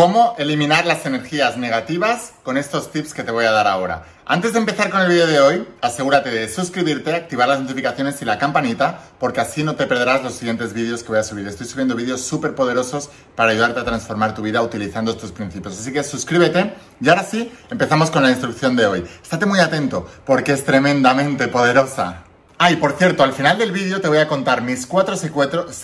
[0.00, 4.06] cómo eliminar las energías negativas con estos tips que te voy a dar ahora.
[4.24, 8.24] Antes de empezar con el vídeo de hoy, asegúrate de suscribirte, activar las notificaciones y
[8.24, 11.46] la campanita, porque así no te perderás los siguientes vídeos que voy a subir.
[11.46, 15.78] Estoy subiendo vídeos súper poderosos para ayudarte a transformar tu vida utilizando estos principios.
[15.78, 19.04] Así que suscríbete y ahora sí, empezamos con la instrucción de hoy.
[19.22, 22.22] Estate muy atento, porque es tremendamente poderosa.
[22.56, 25.14] Ah, y por cierto, al final del vídeo te voy a contar mis cuatro,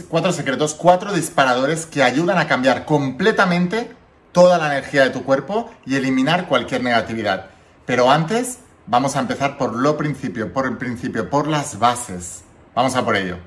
[0.09, 3.95] cuatro secretos, cuatro disparadores que ayudan a cambiar completamente
[4.37, 7.47] toda la energía de tu cuerpo y eliminar cualquier negatividad.
[7.87, 12.45] Pero antes, vamos a empezar por lo principio, por el principio, por las bases.
[12.75, 13.39] Vamos a por ello.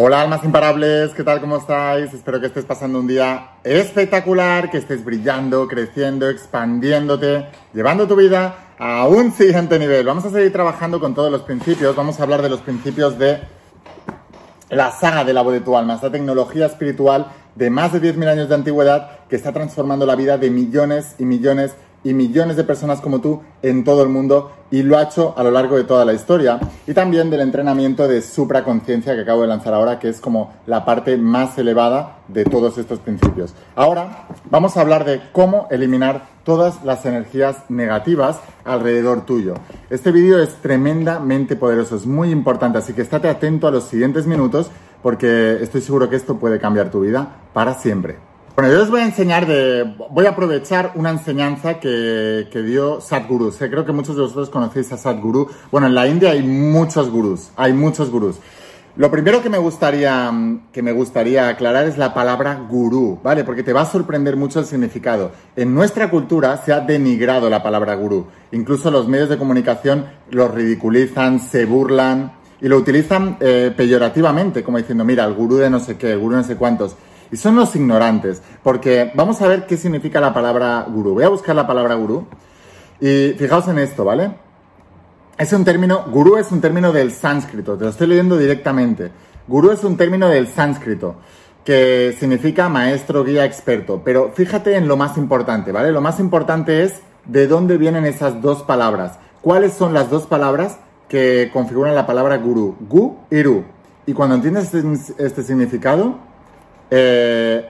[0.00, 1.40] Hola almas imparables, ¿qué tal?
[1.40, 2.14] ¿Cómo estáis?
[2.14, 8.76] Espero que estés pasando un día espectacular, que estés brillando, creciendo, expandiéndote, llevando tu vida
[8.78, 10.06] a un siguiente nivel.
[10.06, 13.40] Vamos a seguir trabajando con todos los principios, vamos a hablar de los principios de
[14.70, 18.28] la saga de la voz de tu alma, esta tecnología espiritual de más de 10.000
[18.28, 22.56] años de antigüedad que está transformando la vida de millones y millones de y millones
[22.56, 25.76] de personas como tú en todo el mundo y lo ha hecho a lo largo
[25.76, 26.58] de toda la historia.
[26.86, 30.86] Y también del entrenamiento de supraconciencia que acabo de lanzar ahora, que es como la
[30.86, 33.54] parte más elevada de todos estos principios.
[33.76, 39.54] Ahora vamos a hablar de cómo eliminar todas las energías negativas alrededor tuyo.
[39.90, 44.26] Este vídeo es tremendamente poderoso, es muy importante, así que estate atento a los siguientes
[44.26, 44.70] minutos
[45.02, 48.27] porque estoy seguro que esto puede cambiar tu vida para siempre.
[48.58, 49.84] Bueno, yo les voy a enseñar de...
[50.10, 53.52] Voy a aprovechar una enseñanza que, dio Sadhguru.
[53.56, 55.48] Creo que muchos de vosotros conocéis a Sadhguru.
[55.70, 58.40] Bueno, en la India hay muchos gurús, hay muchos gurús.
[58.96, 60.32] Lo primero que me gustaría,
[60.72, 63.44] que me gustaría aclarar es la palabra gurú, ¿vale?
[63.44, 65.30] Porque te va a sorprender mucho el significado.
[65.54, 68.26] En nuestra cultura se ha denigrado la palabra gurú.
[68.50, 74.78] Incluso los medios de comunicación lo ridiculizan, se burlan y lo utilizan eh, peyorativamente, como
[74.78, 76.96] diciendo, mira, el gurú de no sé qué, el gurú de no sé cuántos.
[77.30, 81.14] Y son los ignorantes, porque vamos a ver qué significa la palabra gurú.
[81.14, 82.26] Voy a buscar la palabra gurú
[83.00, 84.32] y fijaos en esto, ¿vale?
[85.36, 89.10] Es un término, gurú es un término del sánscrito, te lo estoy leyendo directamente.
[89.46, 91.16] Gurú es un término del sánscrito
[91.64, 94.00] que significa maestro, guía, experto.
[94.02, 95.92] Pero fíjate en lo más importante, ¿vale?
[95.92, 99.18] Lo más importante es de dónde vienen esas dos palabras.
[99.42, 100.78] ¿Cuáles son las dos palabras
[101.08, 102.76] que configuran la palabra gurú?
[102.88, 103.64] Gu y ru.
[104.06, 106.16] Y cuando entiendes este, este significado,
[106.90, 107.68] eh,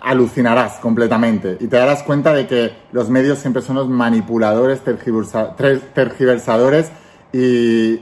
[0.00, 6.90] alucinarás completamente y te darás cuenta de que los medios siempre son los manipuladores, tergiversadores
[7.32, 7.98] y,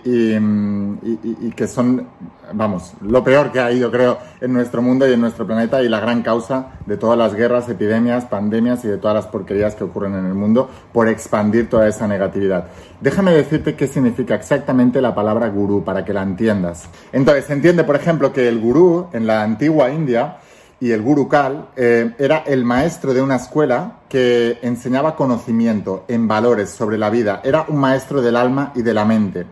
[1.55, 2.07] que son,
[2.53, 5.89] vamos, lo peor que ha ido, creo, en nuestro mundo y en nuestro planeta y
[5.89, 9.85] la gran causa de todas las guerras, epidemias, pandemias y de todas las porquerías que
[9.85, 12.69] ocurren en el mundo por expandir toda esa negatividad.
[13.01, 16.89] Déjame decirte qué significa exactamente la palabra gurú para que la entiendas.
[17.13, 20.39] Entonces, se entiende, por ejemplo, que el gurú en la antigua India
[20.81, 26.71] y el Gurukal eh, era el maestro de una escuela que enseñaba conocimiento en valores
[26.71, 27.41] sobre la vida.
[27.45, 29.47] Era un maestro del alma y de la mente.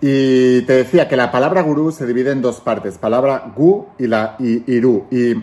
[0.00, 4.06] Y te decía que la palabra gurú se divide en dos partes, palabra gu y
[4.06, 5.06] la y, iru.
[5.10, 5.34] Y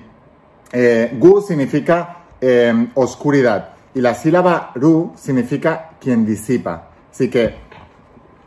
[0.73, 6.89] eh, gu significa eh, oscuridad y la sílaba ru significa quien disipa.
[7.11, 7.55] Así que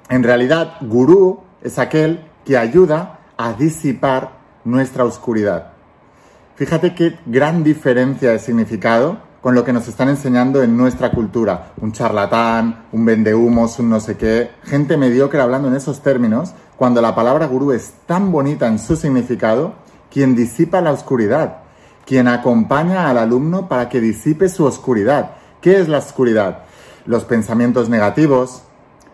[0.08, 4.32] en realidad gurú es aquel que ayuda a disipar
[4.64, 5.73] nuestra oscuridad.
[6.56, 11.72] Fíjate qué gran diferencia de significado con lo que nos están enseñando en nuestra cultura.
[11.80, 14.52] Un charlatán, un vendehumos, un no sé qué.
[14.62, 18.94] Gente mediocre hablando en esos términos, cuando la palabra gurú es tan bonita en su
[18.94, 19.74] significado,
[20.12, 21.58] quien disipa la oscuridad,
[22.06, 25.32] quien acompaña al alumno para que disipe su oscuridad.
[25.60, 26.60] ¿Qué es la oscuridad?
[27.04, 28.62] Los pensamientos negativos,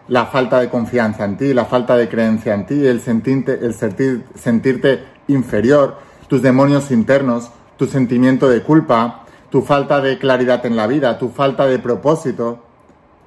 [0.08, 3.74] la falta de confianza en ti, la falta de creencia en ti, el sentirte, el
[3.74, 10.86] sentirte inferior, tus demonios internos, tu sentimiento de culpa, tu falta de claridad en la
[10.86, 12.60] vida, tu falta de propósito.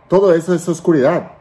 [0.07, 1.33] Todo eso es oscuridad.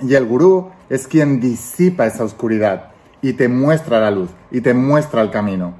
[0.00, 4.72] Y el gurú es quien disipa esa oscuridad y te muestra la luz y te
[4.72, 5.74] muestra el camino.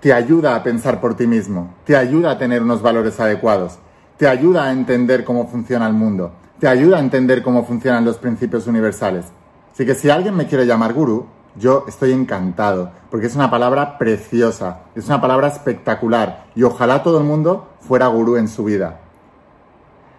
[0.00, 3.78] Te ayuda a pensar por ti mismo, te ayuda a tener unos valores adecuados,
[4.16, 8.16] te ayuda a entender cómo funciona el mundo, te ayuda a entender cómo funcionan los
[8.16, 9.26] principios universales.
[9.74, 11.26] Así que si alguien me quiere llamar gurú,
[11.56, 17.18] yo estoy encantado, porque es una palabra preciosa, es una palabra espectacular y ojalá todo
[17.18, 19.00] el mundo fuera gurú en su vida.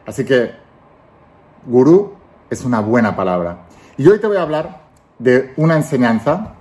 [0.05, 0.51] Así que,
[1.65, 2.13] gurú
[2.49, 3.65] es una buena palabra.
[3.97, 4.81] Y hoy te voy a hablar
[5.19, 6.55] de una enseñanza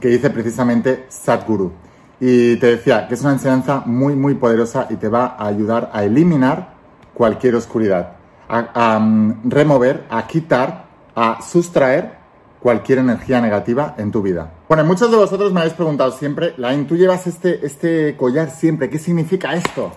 [0.00, 1.72] que dice precisamente Sadhguru.
[2.20, 5.90] Y te decía que es una enseñanza muy, muy poderosa y te va a ayudar
[5.92, 6.74] a eliminar
[7.14, 8.12] cualquier oscuridad,
[8.48, 10.84] a, mm, remover, a quitar,
[11.14, 12.19] a sustraer
[12.60, 14.52] cualquier energía negativa en tu vida.
[14.68, 18.90] Bueno, muchos de vosotros me habéis preguntado siempre, Lain, tú llevas este, este collar siempre,
[18.90, 19.92] ¿qué significa esto?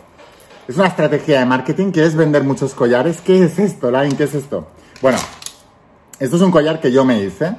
[0.68, 3.19] Es una estrategia de marketing, ¿quieres vender muchos collares?
[3.19, 4.15] ¿Qué es esto, Lain?
[4.15, 4.68] ¿Qué es esto?
[5.01, 5.18] Bueno,
[6.19, 7.54] esto es un collar que yo me hice,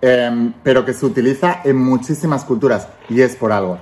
[0.00, 3.78] em, pero que se utiliza en muchísimas culturas y es por algo.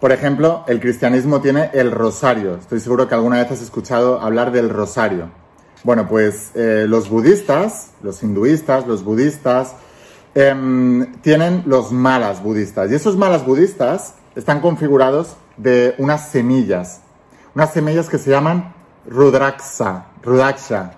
[0.00, 2.54] Por ejemplo, el cristianismo tiene el rosario.
[2.54, 5.28] Estoy seguro que alguna vez has escuchado hablar del rosario.
[5.82, 9.74] Bueno, pues eh, los budistas, los hinduistas, los budistas,
[10.38, 12.92] em, tienen los malas budistas.
[12.92, 17.00] Y esos malas budistas están configurados de unas semillas.
[17.56, 18.72] Unas semillas que se llaman
[19.04, 20.04] Rudraksha.
[20.22, 20.92] Rudraksha.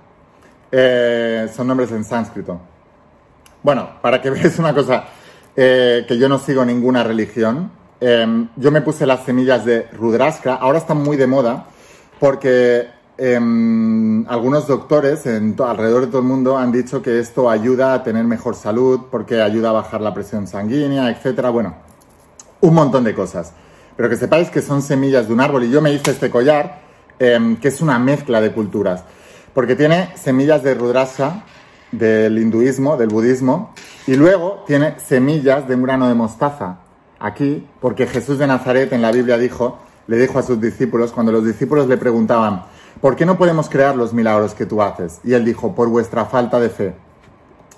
[0.70, 2.60] Eh, son nombres en sánscrito.
[3.62, 5.04] Bueno, para que veas una cosa,
[5.56, 10.54] eh, que yo no sigo ninguna religión, em, yo me puse las semillas de Rudraksha,
[10.56, 11.64] ahora están muy de moda,
[12.18, 12.88] porque
[13.20, 18.24] em, algunos doctores alrededor de todo el mundo han dicho que esto ayuda a tener
[18.24, 21.50] mejor salud, porque ayuda a bajar la presión sanguínea, etcétera.
[21.50, 21.76] Bueno,
[22.60, 23.52] un montón de cosas.
[23.96, 26.80] Pero que sepáis que son semillas de un árbol y yo me hice este collar,
[27.18, 29.04] em, que es una mezcla de culturas
[29.54, 31.44] porque tiene semillas de Rudrasha,
[31.92, 33.74] del hinduismo, del budismo,
[34.06, 36.78] y luego tiene semillas de un grano de mostaza,
[37.18, 41.32] aquí, porque Jesús de Nazaret en la Biblia dijo, le dijo a sus discípulos, cuando
[41.32, 42.64] los discípulos le preguntaban,
[43.00, 45.20] ¿por qué no podemos crear los milagros que tú haces?
[45.24, 46.94] Y él dijo, por vuestra falta de fe.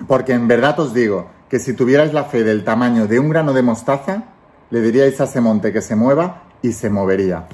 [0.06, 3.52] Porque en verdad os digo que si tuvierais la fe del tamaño de un grano
[3.52, 4.24] de mostaza,
[4.70, 7.46] le diríais a ese monte que se mueva y se movería.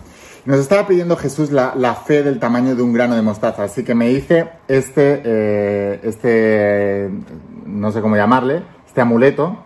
[0.44, 3.94] Nos estaba pidiendo Jesús la, fe del tamaño de un grano de mostaza, así que
[3.94, 7.10] me hice este, eh, este
[7.66, 9.58] no sé cómo llamarle, este amuleto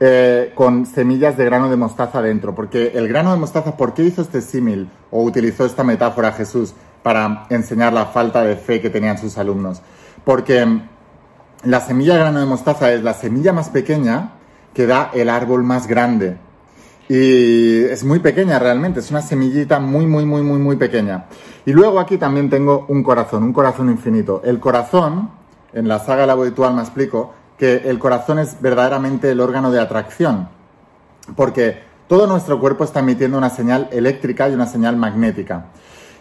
[0.00, 4.02] eh, con semillas de grano de mostaza dentro, porque el grano de mostaza, ¿por qué
[4.02, 6.74] hizo este símil o utilizó esta metáfora Jesús
[7.08, 9.80] para enseñar la falta de fe que tenían sus alumnos?
[10.26, 10.82] Porque
[11.62, 14.32] la semilla de grano de mostaza es la semilla más pequeña
[14.74, 16.36] que da el árbol más grande.
[17.08, 21.24] Y es muy pequeña realmente, es una semillita muy, muy, muy, muy, muy pequeña.
[21.64, 24.42] Y luego aquí también tengo un corazón, un corazón infinito.
[24.44, 25.30] El corazón,
[25.72, 29.80] en la saga La Habitual me explico, que el corazón es verdaderamente el órgano de
[29.80, 30.50] atracción.
[31.34, 35.68] Porque todo nuestro cuerpo está emitiendo una señal eléctrica y una señal magnética,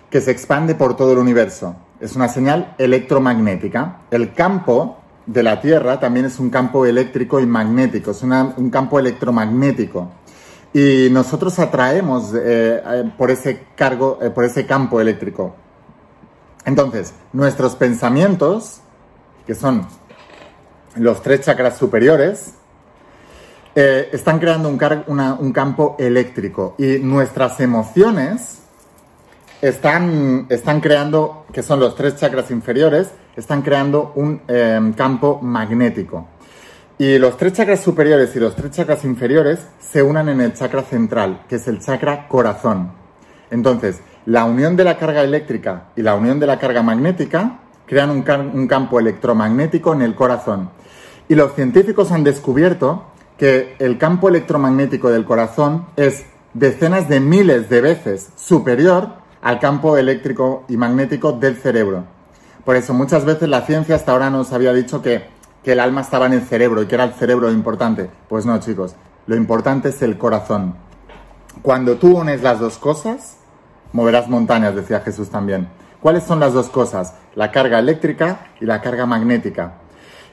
[0.10, 1.76] que se expande por todo el universo.
[2.00, 4.02] Es una señal electromagnética.
[4.12, 9.00] El campo de la Tierra también es un campo eléctrico y magnético, es un campo
[9.00, 10.10] electromagnético.
[10.74, 15.56] Y nosotros atraemos eh, eh, por ese cargo, eh, por ese campo eléctrico.
[16.66, 18.82] Entonces, nuestros pensamientos,
[19.46, 19.88] que son
[20.96, 22.54] los tres chakras superiores,
[23.76, 28.57] están creando un, un, campo eléctrico y nuestras emociones
[29.62, 34.42] están, están, creando, que son los tres chakras inferiores, están creando un
[34.96, 36.28] campo magnético.
[37.00, 40.82] Y los tres chakras superiores y los tres chakras inferiores se unan en el chakra
[40.82, 42.92] central, que es el chakra corazón.
[43.52, 48.10] Entonces, la unión de la carga eléctrica y la unión de la carga magnética crean
[48.10, 50.72] un, campo electromagnético en el corazón.
[51.30, 53.06] Y los científicos han descubierto
[53.38, 59.98] que el campo electromagnético del corazón es decenas de miles de veces superior al campo
[59.98, 62.06] eléctrico y magnético del cerebro.
[62.66, 66.00] Por eso muchas veces la ciencia hasta ahora nos había dicho que que el alma
[66.00, 68.10] estaba en el cerebro y que era el cerebro lo importante.
[68.30, 70.76] Pues no, chicos, lo importante es el corazón.
[71.62, 73.36] Cuando tú unes las dos cosas,
[73.92, 75.68] moverás montañas, decía Jesús también.
[76.00, 77.16] ¿Cuáles son las dos cosas?
[77.36, 79.74] La carga eléctrica y la carga magnética.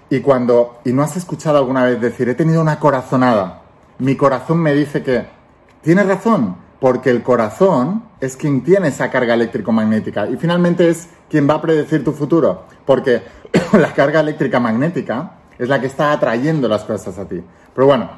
[0.09, 3.63] Y cuando, y no has escuchado alguna vez decir, he tenido una corazonada,
[3.99, 5.27] mi corazón me dice que,
[5.83, 11.49] tienes razón, porque el corazón es quien tiene esa carga eléctrico-magnética y finalmente es quien
[11.49, 13.23] va a predecir tu futuro, porque
[13.73, 17.43] la carga eléctrica magnética es la que está atrayendo las cosas a ti.
[17.75, 18.11] Pero bueno,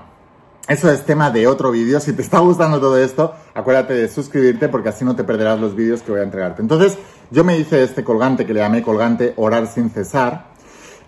[0.69, 2.01] eso es tema de otro vídeo.
[2.01, 5.77] Si te está gustando todo esto, acuérdate de suscribirte porque así no te perderás los
[5.77, 6.61] vídeos que voy a entregarte.
[6.61, 6.99] Entonces,
[7.31, 10.47] yo me hice este colgante que le llamé colgante orar sin cesar.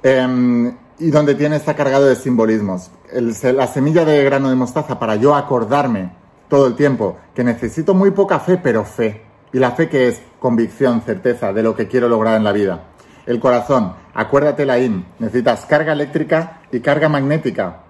[0.02, 2.90] Em, y donde tiene está cargado de simbolismos.
[3.12, 6.12] la semilla de grano de mostaza para yo acordarme
[6.48, 9.22] todo el tiempo que necesito muy poca fe, pero fe.
[9.52, 12.84] Y la fe que es convicción, certeza de lo que quiero lograr en la vida.
[13.26, 17.80] El corazón, acuérdate la IN, necesitas carga eléctrica y carga magnética.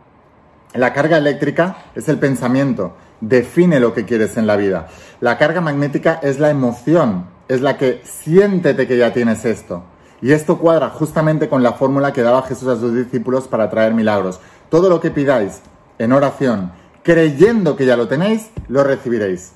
[0.75, 4.89] La carga eléctrica es el pensamiento, define lo que quieres en la vida.
[5.21, 9.85] La carga magnética es la emoción, es la que siéntete que ya tienes esto.
[10.21, 13.95] Y esto cuadra justamente con la fórmula que daba Jesús a sus discípulos para traer
[13.95, 14.41] milagros.
[14.69, 15.63] Todo lo que pidáis
[15.99, 16.73] en oración,
[17.09, 19.53] creyendo que ya lo tenéis, lo recibiréis.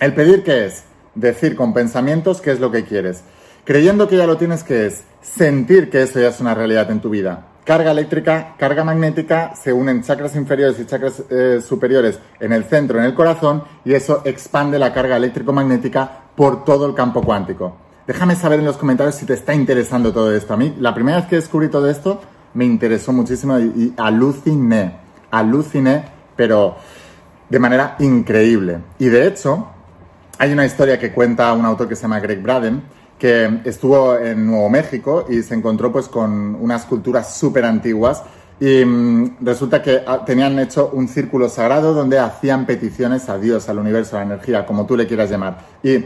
[0.00, 0.82] El pedir qué es?
[1.14, 3.22] Decir con pensamientos qué es lo que quieres.
[3.64, 5.04] Creyendo que ya lo tienes, ¿qué es?
[5.22, 7.46] Sentir que eso ya es una realidad en tu vida.
[7.62, 12.98] Carga eléctrica, carga magnética, se unen chakras inferiores y chakras eh, superiores en el centro,
[12.98, 17.76] en el corazón, y eso expande la carga eléctrico-magnética por todo el campo cuántico.
[18.04, 20.54] Déjame saber en los comentarios si te está interesando todo esto.
[20.54, 22.20] A mí, la primera vez que descubrí todo esto,
[22.54, 24.96] me interesó muchísimo y, y aluciné,
[25.30, 26.76] aluciné, pero
[27.48, 28.78] de manera increíble.
[29.00, 29.66] Y de hecho,
[30.38, 32.80] hay una historia que cuenta un autor que se llama Greg Braden,
[33.18, 38.22] que estuvo en Nuevo México y se encontró pues con unas culturas súper antiguas
[38.60, 43.68] y mm, resulta que ah, tenían hecho un círculo sagrado donde hacían peticiones a Dios,
[43.68, 45.58] al universo, a la energía, como tú le quieras llamar.
[45.82, 46.04] Y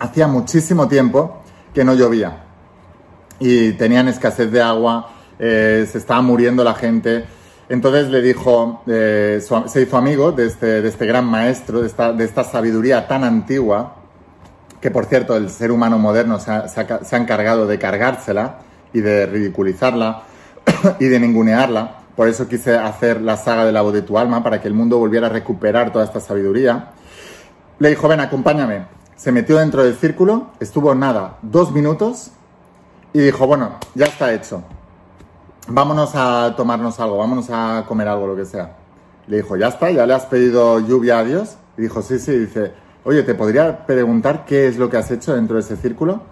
[0.00, 2.44] hacía muchísimo tiempo que no llovía
[3.38, 7.24] y tenían escasez de agua, eh, se estaba muriendo la gente.
[7.70, 12.12] Entonces le dijo, eh, se hizo amigo de este, de este gran maestro, de esta,
[12.12, 13.94] de esta sabiduría tan antigua,
[14.80, 18.58] que por cierto el ser humano moderno se ha, se ha, encargado de cargársela
[18.92, 20.24] y de ridiculizarla
[20.98, 21.98] y de ningunearla.
[22.16, 24.98] Por eso quise hacer la saga del la de tu alma, para que el mundo
[24.98, 26.88] volviera a recuperar toda esta sabiduría.
[27.78, 28.86] Le dijo, ven, acompáñame.
[29.14, 32.32] Se metió dentro del círculo, estuvo nada, dos minutos,
[33.12, 34.64] y dijo, bueno, ya está hecho.
[35.72, 38.76] Vámonos a tomarnos algo, vámonos a comer algo, lo que sea.
[39.28, 41.58] Le dijo, ya está, ya le has pedido lluvia a Dios.
[41.78, 42.72] Y dijo, sí, sí, dice,
[43.04, 46.22] oye, ¿te podría preguntar qué es lo que has hecho dentro de ese círculo?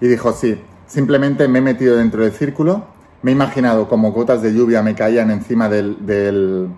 [0.00, 2.84] Y dijo, sí, simplemente me he metido dentro del círculo,
[3.22, 6.70] me he imaginado como gotas de lluvia me caían encima del, del,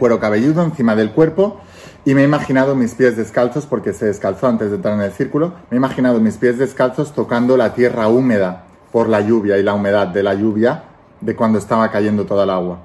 [0.00, 1.60] cuero cabelludo, encima del cuerpo,
[2.04, 5.12] y me he imaginado mis pies descalzos, porque se descalzó antes de entrar en el
[5.12, 9.62] círculo, me he imaginado mis pies descalzos tocando la tierra húmeda por la lluvia y
[9.62, 10.84] la humedad de la lluvia
[11.20, 12.78] de cuando estaba cayendo toda el agua.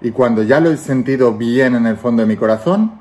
[0.00, 2.92] Y cuando ya lo he sentido bien en el fondo de mi corazón,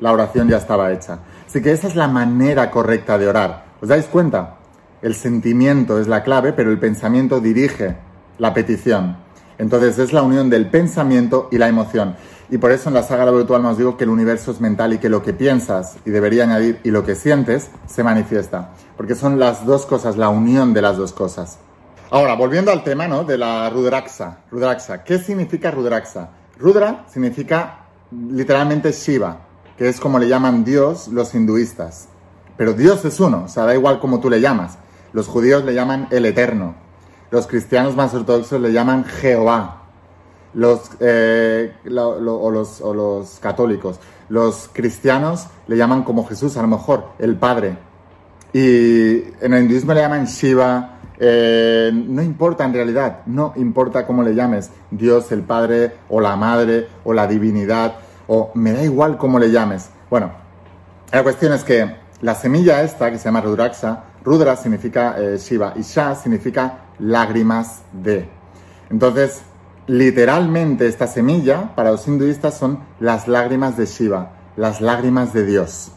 [0.00, 1.20] la oración ya estaba hecha.
[1.46, 3.64] Así que esa es la manera correcta de orar.
[3.80, 4.56] ¿Os dais cuenta?
[5.02, 7.96] El sentimiento es la clave, pero el pensamiento dirige
[8.38, 9.16] la petición.
[9.58, 12.16] Entonces es la unión del pensamiento y la emoción.
[12.50, 14.98] Y por eso en la saga virtual nos digo que el universo es mental y
[14.98, 18.70] que lo que piensas, y debería añadir, y lo que sientes, se manifiesta.
[18.96, 21.58] Porque son las dos cosas, la unión de las dos cosas.
[22.12, 23.22] Ahora, volviendo al tema ¿no?
[23.22, 24.38] de la Rudraxa.
[24.50, 25.04] Rudraxa.
[25.04, 26.30] ¿Qué significa Rudraxa?
[26.58, 29.38] Rudra significa literalmente Shiva,
[29.78, 32.08] que es como le llaman Dios los hinduistas.
[32.56, 34.76] Pero Dios es uno, o sea, da igual como tú le llamas.
[35.12, 36.74] Los judíos le llaman el Eterno.
[37.30, 39.82] Los cristianos más ortodoxos le llaman Jehová.
[40.52, 44.00] Los, eh, o, los, o los católicos.
[44.28, 47.78] Los cristianos le llaman como Jesús, a lo mejor, el Padre.
[48.52, 50.96] Y en el hinduismo le llaman Shiva.
[51.22, 56.34] Eh, no importa en realidad, no importa cómo le llames, Dios, el Padre, o la
[56.34, 57.94] Madre, o la Divinidad
[58.32, 59.90] o me da igual cómo le llames.
[60.08, 60.30] Bueno,
[61.10, 65.72] la cuestión es que la semilla esta, que se llama Rudraksha, Rudra significa eh, Shiva
[65.74, 68.28] y Shah significa lágrimas de.
[68.88, 69.42] Entonces,
[69.88, 75.90] literalmente esta semilla para los hinduistas son las lágrimas de Shiva, las lágrimas de Dios.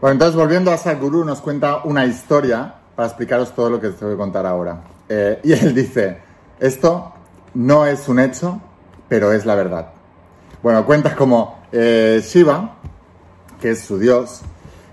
[0.00, 3.98] Bueno, entonces volviendo a Sadhguru nos cuenta una historia para explicaros todo lo que os
[3.98, 4.82] voy a contar ahora.
[5.08, 6.18] Eh, y él dice,
[6.58, 7.14] esto
[7.54, 8.60] no es un hecho,
[9.08, 9.92] pero es la verdad.
[10.62, 12.76] Bueno, cuenta como eh, Shiva,
[13.58, 14.42] que es su dios,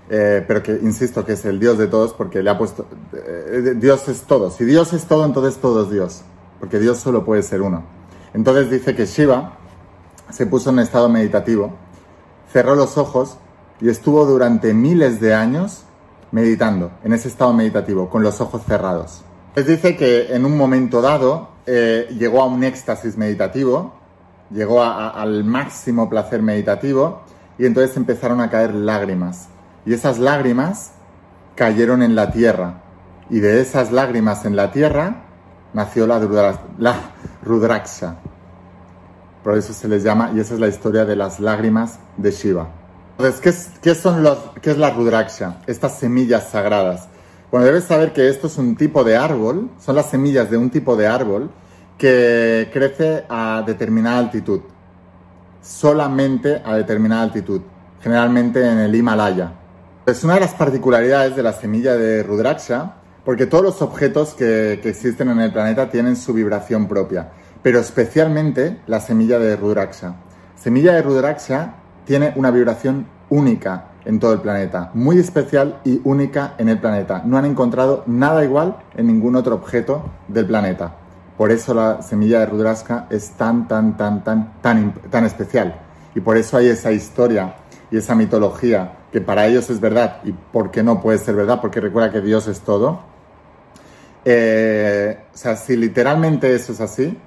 [0.08, 2.86] eh, pero que insisto que es el dios de todos porque le ha puesto...
[3.76, 4.50] Dios es todo.
[4.50, 6.22] Si Dios es todo, entonces todo es Dios,
[6.60, 7.84] porque Dios solo puede ser uno.
[8.32, 9.58] Entonces dice que Shiva
[10.30, 11.74] se puso en estado meditativo,
[12.50, 13.36] cerró los ojos
[13.82, 15.84] y estuvo durante miles de años
[16.32, 19.22] meditando, en ese estado meditativo, con los ojos cerrados.
[19.54, 23.98] Les dice que en un momento dado llegó a un éxtasis meditativo
[24.50, 27.22] llegó al máximo placer meditativo
[27.58, 29.48] y entonces empezaron a caer lágrimas.
[29.84, 30.92] Y esas lágrimas
[31.54, 32.82] cayeron en la tierra.
[33.30, 35.24] Y de esas lágrimas en la tierra
[35.72, 36.18] nació la,
[36.78, 36.94] la
[37.42, 38.16] Rudraksha.
[39.42, 42.68] Por eso se les llama, y esa es la historia de las lágrimas de Shiva.
[43.18, 45.56] Entonces, ¿qué, son los, ¿qué es la Rudraksha?
[45.66, 47.08] Estas semillas sagradas.
[47.50, 50.70] Bueno, debes saber que esto es un tipo de árbol, son las semillas de un
[50.70, 51.50] tipo de árbol
[51.98, 54.60] que crece a determinada altitud,
[55.60, 57.60] solamente a determinada altitud,
[58.00, 59.52] generalmente en el Himalaya.
[60.06, 64.74] Es una de las particularidades de la semilla de Rudraksha, porque todos los objetos que,
[64.74, 67.30] existen en el planeta tienen su vibración propia,
[67.64, 70.14] pero especialmente la semilla de Rudraksha.
[70.54, 71.77] Semilla de Rudraksha
[72.08, 77.20] tiene una vibración única en todo el planeta, muy especial y única en el planeta.
[77.22, 80.94] No han encontrado nada igual en ningún otro objeto del planeta.
[81.36, 85.78] Por eso la semilla de Rudraska es tan, tan, tan, tan, tan, tan especial.
[86.14, 87.56] Y por eso hay esa historia
[87.90, 90.20] y esa mitología que para ellos es verdad.
[90.24, 91.60] ¿Y por qué no puede ser verdad?
[91.60, 93.00] Porque recuerda que Dios es todo.
[94.24, 97.18] Eh, o sea, si literalmente eso es así,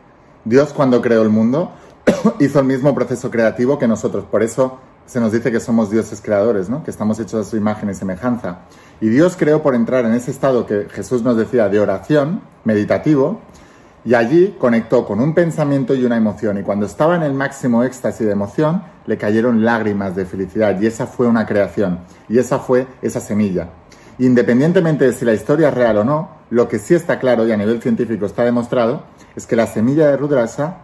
[0.44, 1.72] Dios cuando creó el mundo
[2.40, 4.26] hizo el mismo proceso creativo que nosotros.
[4.26, 6.84] Por eso se nos dice que somos dioses creadores, ¿no?
[6.84, 8.60] que estamos hechos a su imagen y semejanza.
[9.02, 13.42] Y Dios creó por entrar en ese estado que Jesús nos decía de oración, meditativo,
[14.04, 16.58] y allí conectó con un pensamiento y una emoción.
[16.58, 20.80] Y cuando estaba en el máximo éxtasis de emoción, le cayeron lágrimas de felicidad.
[20.80, 22.00] Y esa fue una creación.
[22.28, 23.70] Y esa fue esa semilla.
[24.18, 27.52] Independientemente de si la historia es real o no, lo que sí está claro y
[27.52, 29.04] a nivel científico está demostrado
[29.36, 30.78] es que la semilla de Rudraxa,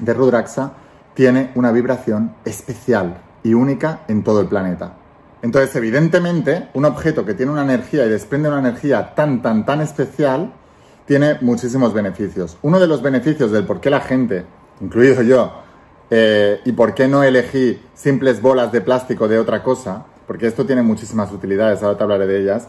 [0.00, 0.72] de Rudraxa
[1.14, 4.94] tiene una vibración especial y única en todo el planeta.
[5.42, 9.80] Entonces, evidentemente, un objeto que tiene una energía y desprende una energía tan, tan, tan
[9.80, 10.52] especial,
[11.04, 12.56] tiene muchísimos beneficios.
[12.62, 14.44] Uno de los beneficios del por qué la gente,
[14.80, 15.52] incluido yo,
[16.10, 20.64] eh, y por qué no elegí simples bolas de plástico de otra cosa, porque esto
[20.64, 22.68] tiene muchísimas utilidades, ahora te hablaré de ellas,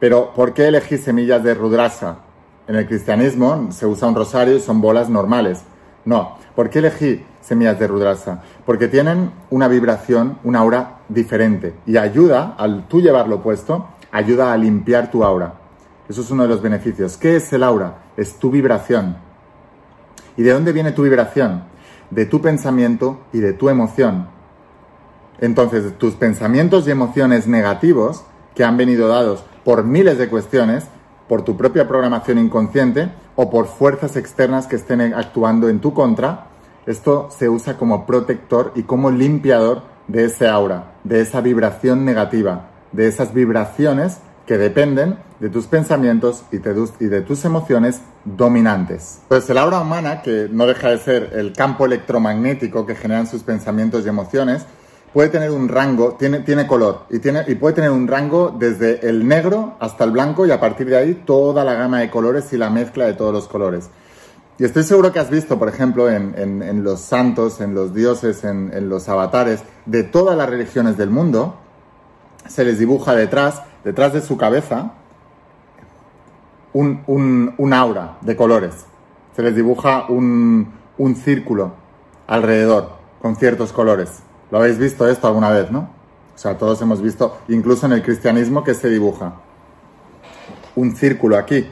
[0.00, 2.18] pero ¿por qué elegí semillas de rudrasa?
[2.66, 5.62] En el cristianismo se usa un rosario y son bolas normales.
[6.04, 8.42] No, ¿por qué elegí semillas de rudrasa?
[8.66, 14.56] Porque tienen una vibración, una aura diferente y ayuda, al tú llevarlo puesto, ayuda a
[14.56, 15.54] limpiar tu aura.
[16.08, 17.16] Eso es uno de los beneficios.
[17.16, 17.98] ¿Qué es el aura?
[18.16, 19.16] Es tu vibración.
[20.36, 21.64] ¿Y de dónde viene tu vibración?
[22.10, 24.28] De tu pensamiento y de tu emoción.
[25.40, 30.84] Entonces, tus pensamientos y emociones negativos, que han venido dados por miles de cuestiones,
[31.28, 36.46] por tu propia programación inconsciente o por fuerzas externas que estén actuando en tu contra,
[36.86, 42.68] esto se usa como protector y como limpiador de ese aura, de esa vibración negativa,
[42.92, 49.20] de esas vibraciones que dependen de tus pensamientos y de, tus emociones dominantes.
[49.28, 53.42] Pues el aura humana, que no deja de ser el campo electromagnético que generan sus
[53.42, 54.66] pensamientos y emociones,
[55.14, 59.08] puede tener un rango, tiene, tiene color y, tiene, y puede tener un rango desde
[59.08, 62.52] el negro hasta el blanco y a partir de ahí toda la gama de colores
[62.52, 63.88] y la mezcla de todos los colores.
[64.58, 68.70] Y estoy seguro que has visto, por ejemplo, en, los santos, en los dioses, en,
[68.74, 71.56] en los avatares de todas las religiones del mundo,
[72.46, 74.94] se les dibuja detrás detrás de su cabeza
[76.72, 78.86] un, aura de colores.
[79.36, 81.74] Se les dibuja un, un círculo
[82.26, 84.22] alrededor con ciertos colores.
[84.54, 85.80] ¿Lo habéis visto esto alguna vez, no?
[86.32, 89.32] O sea, todos hemos visto, incluso en el cristianismo, que se dibuja
[90.76, 91.66] un círculo aquí.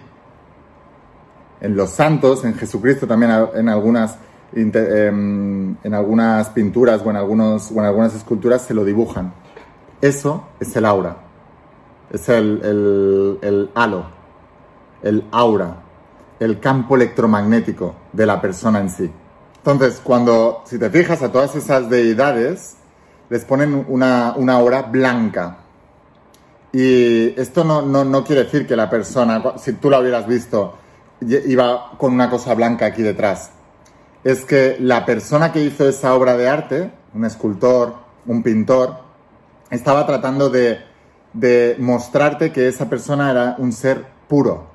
[1.60, 4.18] En los santos, en Jesucristo también en algunas,
[4.52, 9.32] em, en algunas pinturas o en, algunos, o en algunas esculturas se lo dibujan.
[10.00, 11.18] Eso es el aura
[12.10, 14.06] es el, halo,
[15.04, 15.76] el aura,
[16.40, 19.08] el campo electromagnético de la persona en sí.
[19.64, 22.76] Entonces, cuando, si te fijas a todas esas deidades,
[23.30, 25.58] les ponen una, una aura blanca.
[26.72, 30.76] Y esto no, no, quiere decir que la persona, si tú la hubieras visto,
[31.20, 33.50] iba con una cosa blanca aquí detrás.
[34.24, 37.94] Es que la persona que hizo esa obra de arte, un escultor,
[38.26, 38.96] un pintor,
[39.70, 40.92] estaba tratando de
[41.32, 44.66] de mostrarte que esa persona era un ser puro,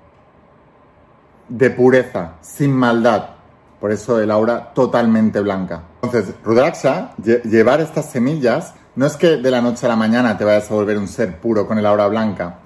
[1.47, 3.29] de pureza, sin maldad.
[3.79, 5.83] Por eso el aura totalmente blanca.
[6.01, 10.43] Entonces, Rudraksha, llevar estas semillas, no es que de la noche a la mañana te
[10.43, 12.59] vayas a volver un ser puro con el aura blanca,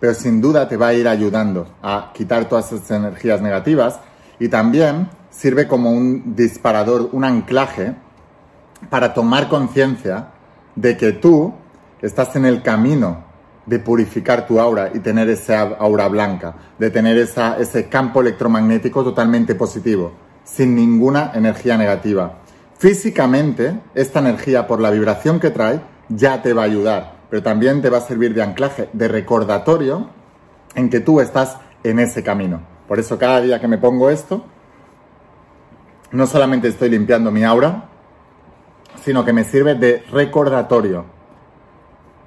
[0.00, 4.00] pero sin duda te va a ir ayudando a quitar todas esas energías negativas
[4.40, 7.94] y también sirve como un disparador, un anclaje
[8.90, 10.28] para tomar conciencia
[10.74, 11.54] de que tú
[12.00, 13.24] estás en el camino
[13.66, 19.54] de purificar tu aura y tener esa aura blanca, de tener ese campo electromagnético totalmente
[19.54, 20.12] positivo,
[20.50, 22.38] sin ninguna energía negativa.
[22.78, 27.82] Físicamente, esta energía, por la vibración que trae, ya te va a ayudar, pero también
[27.82, 30.08] te va a servir de anclaje, de recordatorio
[30.74, 32.60] en que tú estás en ese camino.
[32.86, 34.44] Por eso cada día que me pongo esto,
[36.12, 37.88] no solamente estoy limpiando mi aura,
[39.04, 41.04] sino que me sirve de recordatorio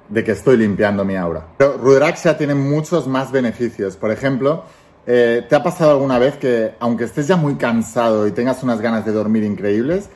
[0.08, 1.46] de que estoy limpiando mi aura.
[1.56, 3.96] Pero Rudraksha tiene muchos más beneficios.
[3.96, 4.64] Por ejemplo,
[5.06, 8.80] eh, ¿te ha pasado alguna vez que, aunque estés ya muy cansado y tengas unas
[8.80, 10.08] ganas de dormir increíbles,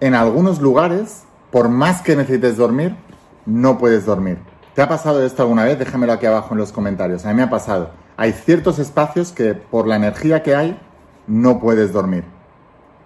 [0.00, 2.96] en algunos lugares, por más que necesites dormir,
[3.44, 4.38] no puedes dormir?
[4.74, 5.78] ¿Te ha pasado esto alguna vez?
[5.78, 7.26] Déjamelo aquí abajo en los comentarios.
[7.26, 7.90] A mí me ha pasado.
[8.16, 10.80] Hay ciertos espacios que, por la energía que hay,
[11.26, 12.24] no puedes dormir.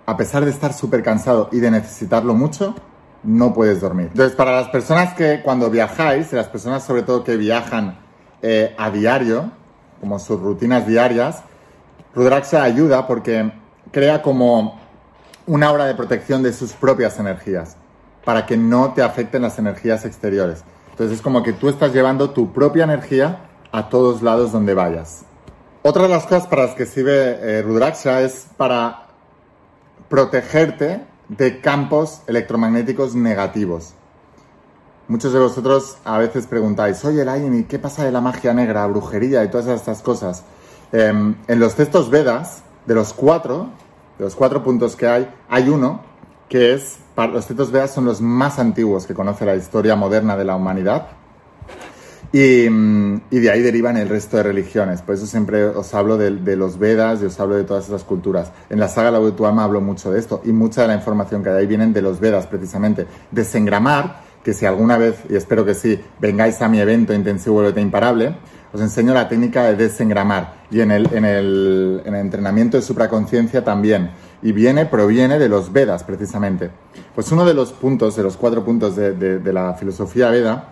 [0.07, 2.75] A pesar de estar súper cansado y de necesitarlo mucho,
[3.25, 4.09] no puedes dormir.
[4.13, 7.99] Entonces, para las personas que cuando viajáis, las personas sobre todo que viajan
[8.43, 9.51] eh, a diario,
[10.01, 11.43] como sus rutinas diarias,
[12.15, 13.53] Rudraksha ayuda porque
[13.91, 14.79] crea como
[15.47, 17.77] una hora de protección de sus propias energías,
[18.25, 20.65] para que no te afecten las energías exteriores.
[20.91, 23.41] Entonces es como que tú estás llevando tu propia energía
[23.73, 25.25] a todos lados donde vayas.
[25.83, 29.09] Otra de las cosas para las que sirve eh, Rudraksha es para
[30.09, 33.95] protegerte de campos electromagnéticos negativos.
[35.07, 38.87] Muchos de vosotros a veces preguntáis, oye, Lain, ¿y qué pasa de la magia negra,
[38.87, 40.45] brujería y todas estas cosas?
[40.93, 43.69] Em, en los textos Vedas, de los cuatro,
[44.19, 46.01] de los cuatro puntos que hay, hay uno
[46.49, 50.45] que es, los textos Vedas son los más antiguos que conoce la historia moderna de
[50.45, 51.09] la humanidad,
[52.35, 55.03] y, de ahí derivan el resto de religiones.
[55.03, 58.51] Por eso siempre os hablo de, los Vedas y os hablo de todas esas culturas.
[58.71, 61.45] En la saga La de alma hablo mucho de esto y mucha de la información
[61.45, 63.07] que hay ahí vienen de los Vedas precisamente.
[63.31, 67.81] Desengramar, que si alguna vez, y espero que sí, vengáis a mi evento intensivo Vuelvete
[67.81, 68.37] Imparable,
[68.73, 72.83] os enseño la técnica de desengramar y en el, en el, en el entrenamiento de
[72.83, 74.11] supraconciencia también.
[74.43, 76.71] Y viene, proviene de los Vedas precisamente.
[77.15, 80.69] Pues uno de los puntos, de los cuatro puntos de, de la filosofía Veda,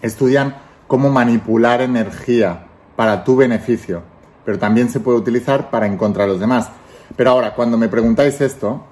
[0.00, 4.02] estudian cómo manipular energía para tu beneficio,
[4.44, 6.70] pero también se puede utilizar para encontrar a los demás.
[7.16, 8.84] Pero ahora, cuando me preguntáis esto,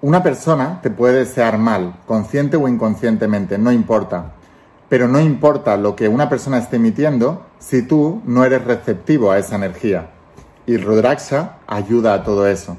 [0.00, 4.32] una persona te puede desear mal, consciente o inconscientemente, no importa.
[4.88, 9.38] Pero no importa lo que una persona esté emitiendo si tú no eres receptivo a
[9.38, 10.10] esa energía.
[10.66, 12.76] Y Rudraksha ayuda a todo eso.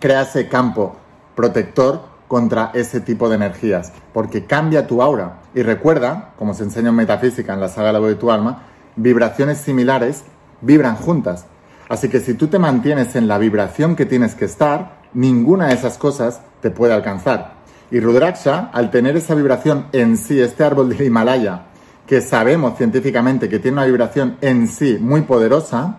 [0.00, 0.96] Crea ese campo
[1.34, 5.40] protector contra ese tipo de energías, porque cambia tu aura.
[5.54, 8.62] Y recuerda, como se enseña en metafísica en la saga La voz de tu alma,
[8.96, 10.24] vibraciones similares
[10.60, 11.46] vibran juntas.
[11.88, 15.74] Así que si tú te mantienes en la vibración que tienes que estar, ninguna de
[15.74, 17.54] esas cosas te puede alcanzar.
[17.90, 21.62] Y Rudraksha, al tener esa vibración en sí, este árbol del Himalaya,
[22.06, 25.96] que sabemos científicamente que tiene una vibración en sí muy poderosa,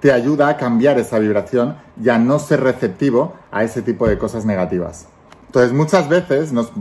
[0.00, 4.18] te ayuda a cambiar esa vibración y a no ser receptivo a ese tipo de
[4.18, 5.06] cosas negativas.
[5.46, 6.72] Entonces muchas veces, nos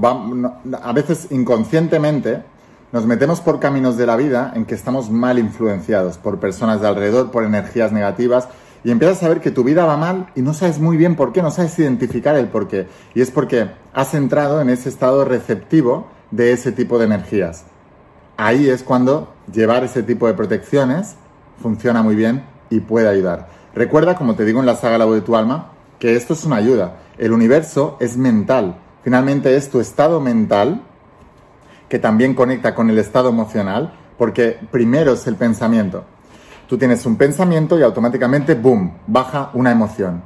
[0.82, 2.43] a veces inconscientemente,
[2.91, 6.88] nos metemos por caminos de la vida en que estamos mal influenciados por personas de
[6.88, 8.48] alrededor, por energías negativas,
[8.84, 11.32] y empiezas a ver que tu vida va mal y no sabes muy bien por
[11.32, 12.88] qué, no sabes identificar el por qué.
[13.13, 17.65] Y es porque has entrado en ese estado receptivo de ese tipo de energías.
[18.36, 21.15] Ahí es cuando llevar ese tipo de protecciones
[21.62, 23.48] funciona muy bien y puede ayudar.
[23.76, 26.43] Recuerda, como te digo en la saga La voz de tu alma, que esto es
[26.43, 26.98] una ayuda.
[27.17, 28.78] El universo es mental.
[29.04, 30.82] Finalmente es tu estado mental
[31.88, 36.06] que también conecta con el estado emocional, porque primero es el pensamiento.
[36.67, 40.23] Tú tienes un pensamiento y automáticamente, ¡boom!, baja una emoción.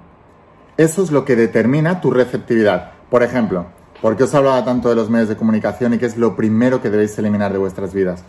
[0.77, 2.91] Eso es lo que determina tu receptividad.
[3.09, 3.65] Por ejemplo,
[4.01, 6.81] ¿por qué os hablaba tanto de los medios de comunicación y qué es lo primero
[6.81, 8.23] que debéis eliminar de vuestras vidas?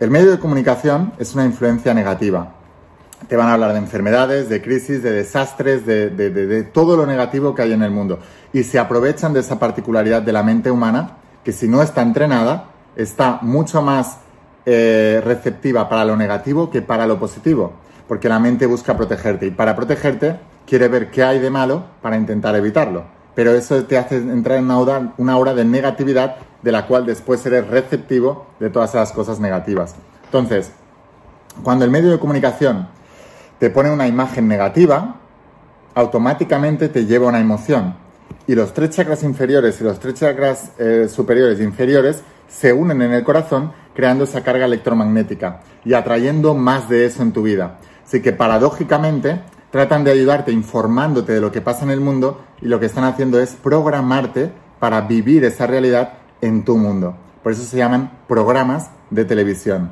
[0.00, 2.54] El medio de comunicación es una influencia negativa
[3.28, 7.62] te van a hablar de enfermedades, de crisis, de desastres, de, todo lo negativo que
[7.62, 8.18] hay en el mundo.
[8.52, 12.70] Y se aprovechan de esa particularidad de la mente humana, que si no está entrenada,
[12.96, 14.18] está mucho más
[14.66, 17.72] eh, receptiva para lo negativo que para lo positivo,
[18.08, 22.16] porque la mente busca protegerte y para protegerte quiere ver qué hay de malo para
[22.16, 23.04] intentar evitarlo.
[23.34, 24.70] Pero eso te hace entrar en
[25.18, 29.96] una hora, de negatividad de la cual después eres receptivo de todas esas cosas negativas.
[30.24, 30.70] Entonces,
[31.62, 32.88] cuando el medio de comunicación
[33.58, 35.16] te pone una imagen negativa,
[35.94, 37.96] automáticamente te lleva una emoción.
[38.46, 42.22] Y los tres chakras inferiores y los tres chakras eh, superiores e inferiores
[42.54, 47.32] se unen en el corazón creando esa carga electromagnética y atrayendo más de eso en
[47.32, 47.78] tu vida.
[48.04, 49.40] Así que paradójicamente
[49.70, 53.04] tratan de ayudarte informándote de lo que pasa en el mundo y lo que están
[53.04, 57.16] haciendo es programarte para vivir esa realidad en tu mundo.
[57.42, 59.90] Por eso se llaman programas de televisión.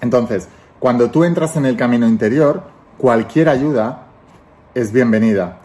[0.00, 2.64] Entonces, cuando tú entras en el camino interior,
[2.98, 4.08] cualquier ayuda
[4.74, 5.60] es bienvenida.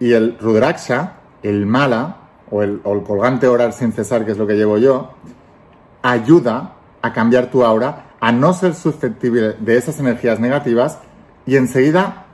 [0.00, 4.54] Y el Rudraksha, el mala, o el, colgante oral sin cesar, que es lo que
[4.54, 5.10] llevo yo,
[6.10, 10.98] ayuda a cambiar tu aura, a no ser susceptible de esas energías negativas
[11.46, 12.26] y enseguida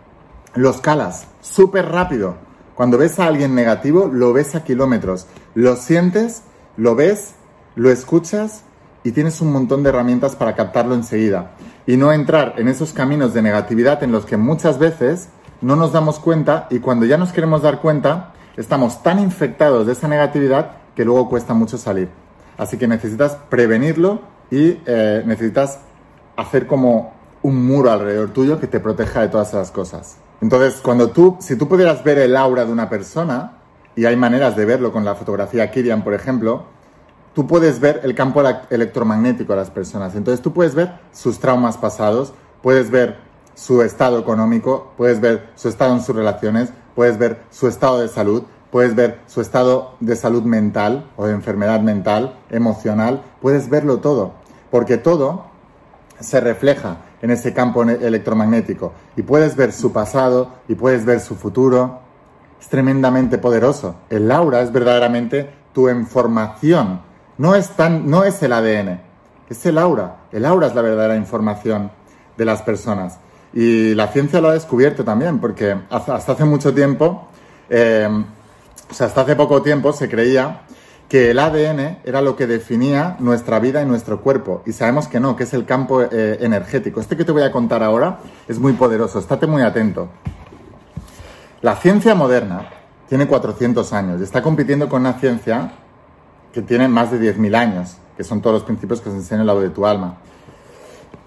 [0.55, 2.37] los calas súper rápido.
[2.75, 5.27] Cuando ves a alguien negativo, lo ves a kilómetros.
[5.55, 6.43] Lo sientes,
[6.77, 7.35] lo ves,
[7.75, 8.65] lo escuchas
[9.05, 11.53] y tienes un montón de herramientas para captarlo enseguida
[11.87, 15.29] y no entrar en esos caminos de negatividad en los que muchas veces
[15.61, 19.93] no nos damos cuenta y cuando ya nos queremos dar cuenta estamos tan infectados de
[19.93, 22.22] esa negatividad que luego cuesta mucho salir.
[22.63, 24.21] Así que necesitas prevenirlo
[24.51, 25.81] y eh, necesitas
[26.37, 30.17] hacer como un muro alrededor tuyo que te proteja de todas esas cosas.
[30.41, 33.59] Entonces, cuando tú, si tú pudieras ver el aura de una persona,
[33.95, 36.65] y hay maneras de verlo con la fotografía Kirian, por ejemplo,
[37.35, 40.15] tú puedes ver el campo electromagnético de las personas.
[40.15, 43.19] Entonces tú puedes ver sus traumas pasados, puedes ver
[43.55, 48.09] su estado económico, puedes ver su estado en sus relaciones, puedes ver su estado de
[48.09, 53.99] salud, puedes ver su estado de salud mental o de enfermedad mental, emocional, puedes verlo
[53.99, 54.33] todo,
[54.71, 55.45] porque todo
[56.19, 61.37] se refleja en ese campo electromagnético y puedes ver su pasado y puedes ver su
[61.37, 62.01] futuro.
[62.59, 63.97] Es tremendamente poderoso.
[64.09, 67.03] El aura es verdaderamente tu información.
[67.37, 69.01] No es, tan, no es el ADN,
[69.51, 70.17] es el aura.
[70.33, 71.91] El aura es la verdadera información
[72.39, 73.19] de las personas.
[73.53, 77.29] Y la ciencia lo ha descubierto también, porque hasta hace mucho tiempo,
[77.69, 78.09] eh,
[78.93, 80.65] o sea, hasta hace poco tiempo se creía
[81.09, 84.63] que el ADN era lo que definía nuestra vida y nuestro cuerpo.
[84.67, 87.01] Y sabemos que no, que es el campo eh, energético.
[87.01, 90.11] Este que te voy a contar ahora es muy poderoso, estate muy atento.
[91.63, 92.69] La ciencia moderna
[93.09, 95.73] tiene 400 años y está compitiendo con una ciencia
[96.53, 99.47] que tiene más de 10.000 años, que son todos los principios que se enseñan en
[99.47, 100.19] la voz de tu alma.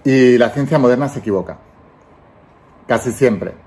[0.04, 1.58] Y la ciencia moderna se equivoca
[2.86, 3.65] casi siempre.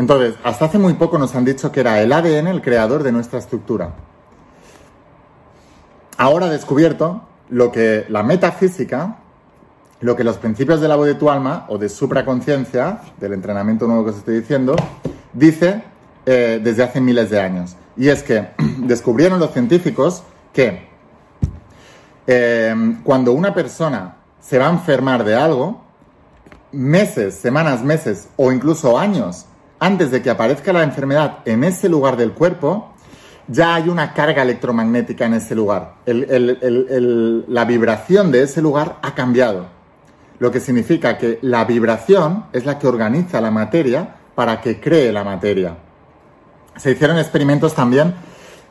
[0.00, 3.12] Entonces, hasta hace muy poco nos han dicho que era el ADN el creador de
[3.12, 3.92] nuestra estructura.
[6.16, 9.18] Ahora he descubierto lo que la metafísica,
[10.00, 13.86] lo que los principios de la voz de tu alma o de supraconciencia, del entrenamiento
[13.86, 14.74] nuevo que os estoy diciendo,
[15.34, 15.84] dice
[16.24, 17.76] eh, desde hace miles de años.
[17.94, 20.22] Y es que descubrieron los científicos
[20.54, 20.88] que
[22.26, 25.82] eh, cuando una persona se va a enfermar de algo,
[26.72, 29.44] meses, semanas, meses o incluso años
[29.80, 32.92] antes de que aparezca la enfermedad en ese lugar del cuerpo,
[33.48, 35.94] ya hay una carga electromagnética en ese lugar.
[36.06, 39.66] la vibración de ese lugar ha cambiado.
[40.38, 45.12] Lo que significa que la vibración es la que organiza la materia para que cree
[45.12, 45.76] la materia.
[46.76, 48.14] Se hicieron experimentos también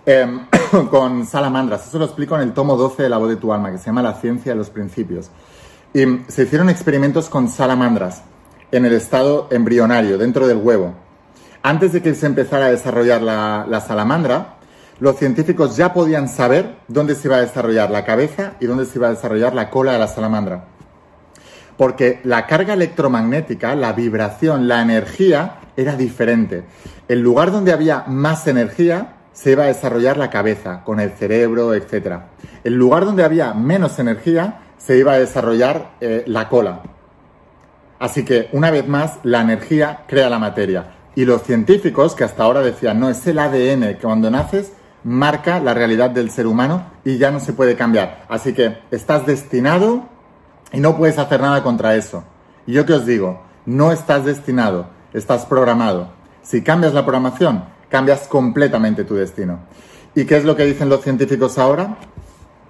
[0.06, 0.48] em,
[0.90, 1.88] con salamandras.
[1.88, 3.88] Eso lo explico en el tomo 12 de La voz de tu alma, que se
[3.88, 5.30] llama La ciencia de los principios.
[5.94, 8.24] Y se hicieron experimentos con salamandras
[8.72, 10.94] en el estado embrionario, dentro del huevo.
[11.62, 14.56] Antes de que se empezara a desarrollar la, salamandra,
[15.00, 18.98] los científicos ya podían saber dónde se iba a desarrollar la cabeza y dónde se
[18.98, 20.66] iba a desarrollar la cola de la salamandra.
[21.78, 26.64] Porque la carga electromagnética, la vibración, la energía era diferente.
[27.08, 31.74] El lugar donde había más energía se iba a desarrollar la cabeza, con el cerebro,
[31.74, 32.20] etc.
[32.64, 36.82] El lugar donde había menos energía se iba a desarrollar eh, la cola.
[38.00, 40.96] Así que, una vez más, la energía crea la materia.
[41.16, 44.72] Y los científicos que hasta ahora decían, no, es el ADN que cuando naces
[45.04, 48.26] marca la realidad del ser humano y ya no se puede cambiar.
[48.30, 50.08] Así que estás destinado
[50.72, 52.24] y no puedes hacer nada contra eso.
[52.66, 56.12] Yo que os digo, no estás destinado, estás programado.
[56.42, 59.60] Si cambias la programación, cambias completamente tu destino.
[60.16, 61.98] ¿Y qué es lo que dicen los científicos ahora?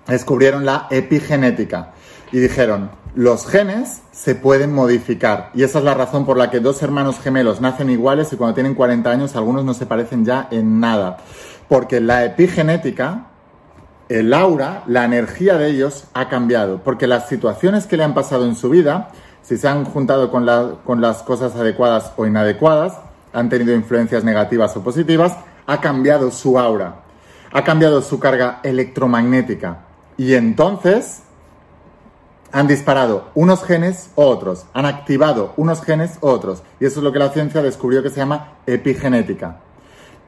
[0.07, 1.93] Descubrieron la epigenética
[2.31, 5.49] y dijeron, los genes se pueden modificar.
[5.53, 8.53] Y esa es la razón por la que dos hermanos gemelos nacen iguales y cuando
[8.53, 11.17] tienen 40 años algunos no se parecen ya en nada.
[11.67, 13.27] Porque la epigenética,
[14.09, 16.81] el aura, la energía de ellos ha cambiado.
[16.83, 19.09] Porque las situaciones que le han pasado en su vida,
[19.41, 20.47] si se han juntado con,
[20.83, 22.93] con las cosas adecuadas o inadecuadas,
[23.33, 27.01] han tenido influencias negativas o positivas, ha cambiado su aura,
[27.51, 29.85] ha cambiado su carga electromagnética.
[30.17, 31.21] Y entonces
[32.51, 36.63] han disparado unos genes o otros, han activado unos genes u otros.
[36.79, 39.57] Y eso es lo que la ciencia descubrió que se llama epigenética.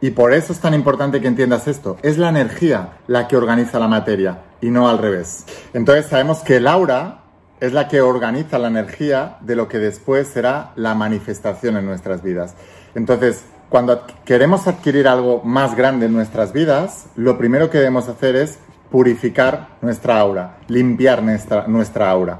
[0.02, 1.98] Y por eso es tan importante que entiendas esto.
[2.02, 5.46] Es la energía la que organiza la materia y no al revés.
[5.74, 7.20] Entonces sabemos que el aura
[7.60, 12.24] es la que organiza la energía de lo que después será la manifestación en nuestras
[12.24, 12.56] vidas.
[12.96, 18.36] Entonces, cuando queremos adquirir algo más grande en nuestras vidas, lo primero que debemos hacer
[18.36, 18.58] es
[18.91, 22.39] purificar nuestra aura, limpiar nuestra, nuestra aura.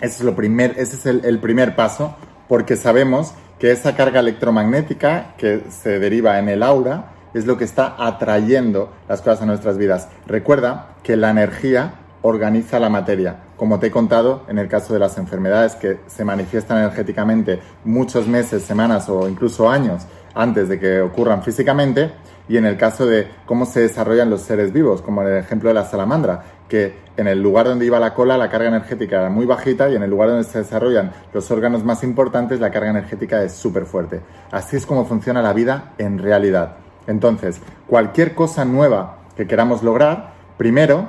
[0.00, 2.16] Ese es, lo primer, ese es el, primer paso
[2.48, 7.64] porque sabemos que esa carga electromagnética que se deriva en el aura es lo que
[7.64, 10.08] está atrayendo las cosas a nuestras vidas.
[10.26, 13.36] Recuerda que la energía organiza la materia.
[13.56, 18.26] Como te he contado, en el caso de las enfermedades que se manifiestan energéticamente muchos
[18.26, 22.12] meses, semanas o incluso años antes de que ocurran físicamente,
[22.48, 25.68] y en el caso de cómo se desarrollan los seres vivos, como en el ejemplo
[25.68, 29.30] de la salamandra, que en el lugar donde iba la cola la carga energética era
[29.30, 32.90] muy bajita y en el lugar donde se desarrollan los órganos más importantes la carga
[32.90, 34.20] energética es súper fuerte.
[34.50, 36.76] Así es como funciona la vida en realidad.
[37.06, 41.08] Entonces, cualquier cosa nueva que queramos lograr, primero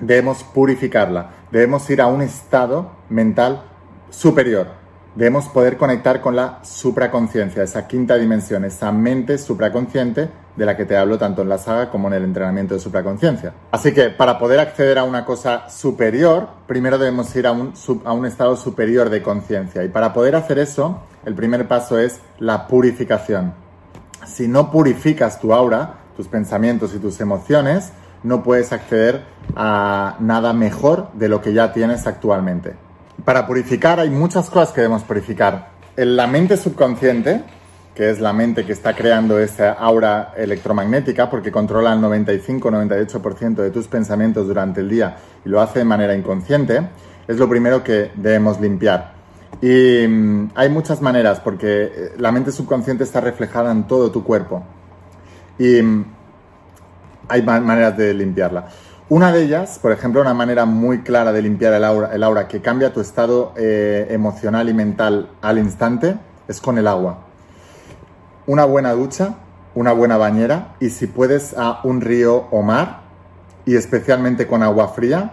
[0.00, 3.62] debemos purificarla, debemos ir a un estado mental
[4.10, 4.68] superior,
[5.16, 10.84] debemos poder conectar con la supraconciencia, esa quinta dimensión, esa mente supraconsciente de la que
[10.84, 13.52] te hablo tanto en la saga como en el entrenamiento de supraconciencia.
[13.70, 17.72] Así que para poder acceder a una cosa superior, primero debemos ir a un,
[18.04, 19.82] a un estado superior de conciencia.
[19.84, 23.54] Y para poder hacer eso, el primer paso es la purificación.
[24.26, 29.24] Si no purificas tu aura, tus pensamientos y tus emociones, no puedes acceder
[29.54, 32.85] a nada mejor de lo que ya tienes actualmente.
[33.26, 35.70] Para purificar hay muchas cosas que debemos purificar.
[35.96, 37.42] En la mente subconsciente,
[37.92, 43.72] que es la mente que está creando esa aura electromagnética, porque controla el 95-98% de
[43.72, 46.88] tus pensamientos durante el día y lo hace de manera inconsciente,
[47.26, 49.14] es lo primero que debemos limpiar.
[49.60, 54.22] Y mm, hay muchas maneras, porque eh, la mente subconsciente está reflejada en todo tu
[54.22, 54.62] cuerpo.
[55.58, 56.04] Y mm,
[57.26, 58.68] hay maneras de limpiarla.
[59.08, 62.48] Una de ellas, por ejemplo, una manera muy clara de limpiar el aura, el aura
[62.48, 66.16] que cambia tu estado eh, emocional y mental al instante,
[66.48, 67.18] es con el agua.
[68.48, 69.36] Una buena ducha,
[69.76, 73.02] una buena bañera y si puedes a un río o mar,
[73.64, 75.30] y especialmente con agua fría,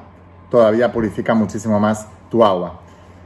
[0.51, 2.79] todavía purifica muchísimo más tu agua.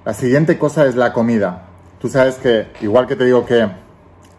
[0.05, 1.63] La siguiente cosa es la comida.
[1.99, 3.69] Tú sabes que, igual que te digo que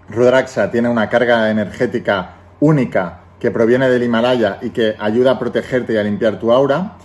[0.08, 5.92] Rudraksha tiene una carga energética única que proviene del Himalaya y que ayuda a protegerte
[5.92, 6.96] y a limpiar tu aura,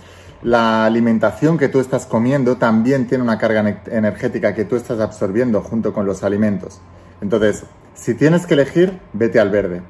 [0.42, 5.62] la alimentación que tú estás comiendo también tiene una carga energética que tú estás absorbiendo
[5.62, 6.80] junto con los alimentos.
[7.20, 9.80] Entonces, si tienes que elegir, vete al verde.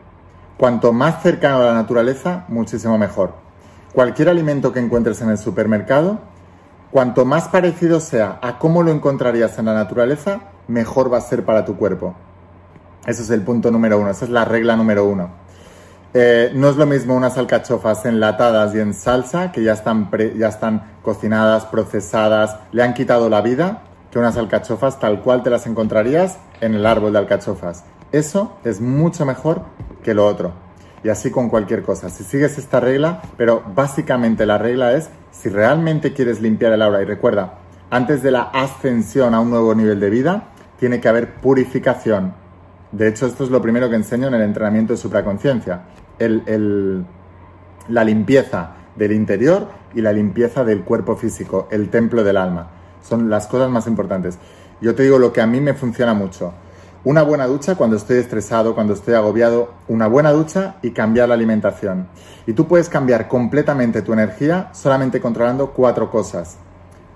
[0.57, 3.35] Cuanto más cercano a la naturaleza, muchísimo mejor.
[3.93, 6.21] Cualquier alimento que encuentres en el supermercado,
[6.93, 11.45] cuanto más parecido sea a cómo lo encontrarías en la naturaleza, mejor va a ser
[11.45, 12.15] para tu cuerpo.
[13.07, 15.44] Ese es el punto número uno, esa es la regla número uno.
[16.16, 20.46] Eh, no es lo mismo unas alcachofas enlatadas y en salsa, que ya están, ya
[20.46, 25.66] están cocinadas, procesadas, le han quitado la vida, que unas alcachofas tal cual te las
[25.66, 27.83] encontrarías en el árbol de alcachofas.
[28.12, 29.62] Eso es mucho mejor
[30.05, 30.53] que lo otro.
[31.03, 32.09] Y así con cualquier cosa.
[32.11, 37.03] Si sigues esta regla, pero básicamente la regla es, si realmente quieres limpiar el aura,
[37.03, 37.55] y recuerda,
[37.90, 40.44] antes de la ascensión a un nuevo nivel de vida,
[40.79, 42.35] tiene que haber purificación.
[42.92, 45.83] De hecho, esto es lo primero que enseño en el entrenamiento de supraconciencia
[46.18, 52.70] la limpieza del interior y la limpieza del cuerpo físico, el templo del alma.
[53.03, 54.38] Son las cosas más importantes.
[54.81, 56.53] Yo te digo lo que a mí me funciona mucho.
[57.05, 61.35] Una buena ducha cuando estoy estresado, cuando estoy agobiado, una buena ducha y cambiar la
[61.35, 62.09] alimentación.
[62.46, 66.57] Y tú puedes cambiar completamente tu energía solamente controlando cuatro cosas.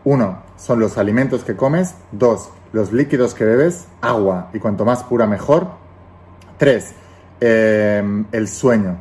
[0.05, 1.95] Uno, son los alimentos que comes.
[2.13, 3.87] Dos, los líquidos que bebes.
[4.03, 5.69] Agua, y cuanto más pura mejor.
[6.59, 6.93] Tres,
[7.41, 8.97] Em, el sueño.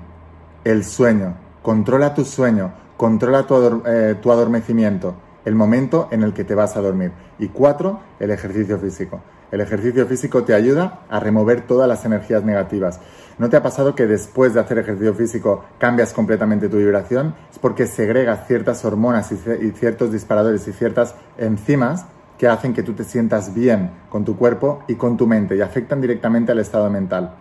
[0.64, 1.36] El sueño.
[1.62, 2.72] Controla tu sueño.
[2.96, 5.16] Controla tu, eh, tu adormecimiento.
[5.46, 7.12] El momento en el que te vas a dormir.
[7.40, 9.22] Y cuatro, el ejercicio físico.
[9.50, 13.00] El ejercicio físico te ayuda a remover todas las energías negativas.
[13.38, 17.34] ¿No te ha pasado que después de hacer ejercicio físico cambias completamente tu vibración?
[17.52, 19.38] Es porque segregas ciertas hormonas y,
[19.72, 22.06] ciertos disparadores y ciertas enzimas
[22.38, 25.62] que hacen que tú te sientas bien con tu cuerpo y con tu mente y
[25.62, 27.36] afectan directamente al estado mental.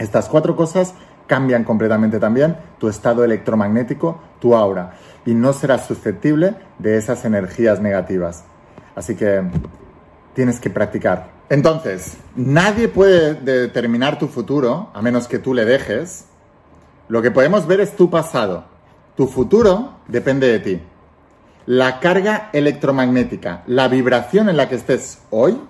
[0.00, 0.94] Estas cuatro cosas
[1.26, 4.94] cambian completamente también tu estado electromagnético, tu aura,
[5.26, 8.44] y no serás susceptible de esas energías negativas.
[8.96, 9.42] Así que
[10.34, 11.28] tienes que practicar.
[11.50, 16.24] Entonces, nadie puede determinar tu futuro a menos que tú le dejes.
[17.08, 18.64] Lo que podemos ver es tu pasado.
[19.16, 20.82] Tu futuro depende de ti.
[21.66, 25.60] La carga electromagnética, la vibración en la que estés hoy,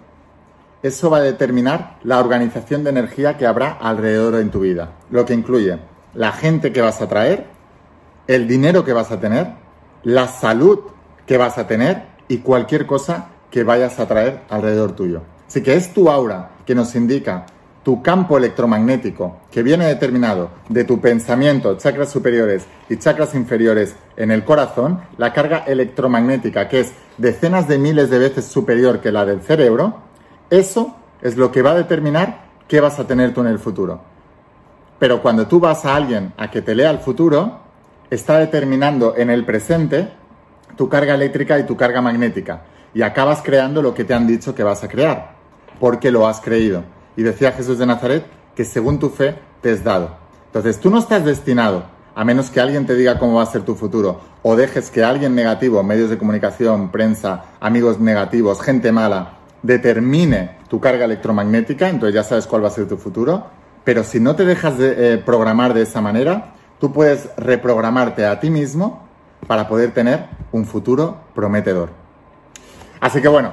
[0.82, 5.26] eso va a determinar la organización de energía que habrá alrededor en tu vida, lo
[5.26, 5.78] que incluye
[6.14, 7.46] la gente que vas a traer,
[8.26, 9.52] el dinero que vas a tener,
[10.02, 10.80] la salud
[11.26, 15.22] que vas a tener y cualquier cosa que vayas a traer alrededor tuyo.
[15.46, 17.46] Así que es tu aura que nos indica
[17.82, 24.30] tu campo electromagnético que viene determinado de tu pensamiento, chakras superiores y chakras inferiores en
[24.30, 29.24] el corazón, la carga electromagnética que es decenas de miles de veces superior que la
[29.24, 30.09] del cerebro,
[30.50, 34.00] eso es lo que va a determinar qué vas a tener tú en el futuro.
[34.98, 37.60] Pero cuando tú vas a alguien a que te lea el futuro,
[38.10, 40.10] está determinando en el presente
[40.76, 42.62] tu carga eléctrica y tu carga magnética.
[42.92, 45.36] Y acabas creando lo que te han dicho que vas a crear,
[45.78, 46.82] porque lo has creído.
[47.16, 50.16] Y decía Jesús de Nazaret que según tu fe te es dado.
[50.46, 51.84] Entonces tú no estás destinado,
[52.14, 55.04] a menos que alguien te diga cómo va a ser tu futuro, o dejes que
[55.04, 62.14] alguien negativo, medios de comunicación, prensa, amigos negativos, gente mala, determine tu carga electromagnética, entonces
[62.14, 63.46] ya sabes cuál va a ser tu futuro,
[63.84, 68.40] pero si no te dejas de, eh, programar de esa manera, tú puedes reprogramarte a
[68.40, 69.08] ti mismo
[69.46, 71.90] para poder tener un futuro prometedor.
[73.00, 73.52] Así que bueno,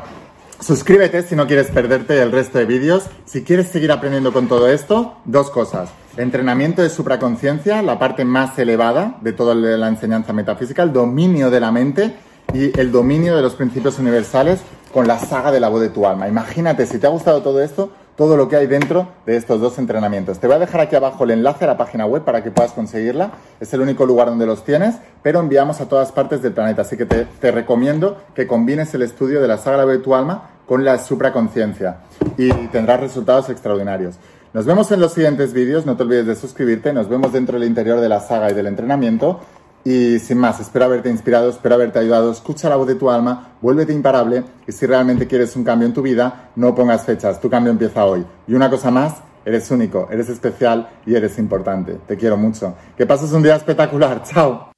[0.59, 3.03] Suscríbete si no quieres perderte el resto de vídeos.
[3.25, 5.91] Si quieres seguir aprendiendo con todo esto, dos cosas.
[6.17, 11.59] Entrenamiento de supraconciencia, la parte más elevada de toda la enseñanza metafísica, el dominio de
[11.59, 12.15] la mente
[12.55, 14.61] y el dominio de los principios universales
[14.93, 16.27] con la saga de la voz de tu alma.
[16.27, 19.77] Imagínate, si te ha gustado todo esto, todo lo que hay dentro de estos dos
[19.77, 20.39] entrenamientos.
[20.39, 22.71] Te voy a dejar aquí abajo el enlace a la página web para que puedas
[22.71, 23.31] conseguirla.
[23.59, 26.81] Es el único lugar donde los tienes, pero enviamos a todas partes del planeta.
[26.81, 30.83] Así que te, recomiendo que combines el estudio de la saga de tu alma con
[30.83, 31.97] la supraconciencia
[32.37, 34.15] y tendrás resultados extraordinarios.
[34.51, 37.67] Nos vemos en los siguientes vídeos, no te olvides de suscribirte, nos vemos dentro del
[37.67, 39.41] interior de la saga y del entrenamiento
[39.87, 42.29] y sin más, espero haberte inspirado, espero haberte ayudado.
[42.29, 45.93] Escucha la voz de tu alma, vuélvete imparable y si realmente quieres un cambio en
[45.93, 48.25] tu vida, no pongas fechas, tu cambio empieza hoy.
[48.49, 49.13] Y una cosa más,
[49.45, 51.99] eres único, eres especial y eres importante.
[52.05, 52.75] Te quiero mucho.
[52.97, 54.23] Que pases un día espectacular.
[54.29, 54.76] Chao.